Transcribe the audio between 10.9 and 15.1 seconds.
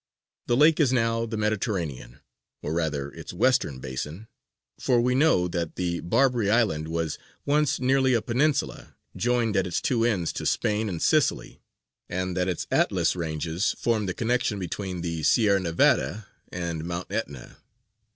Sicily, and that its Atlas ranges formed the connection between